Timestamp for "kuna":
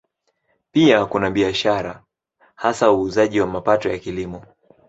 1.05-1.31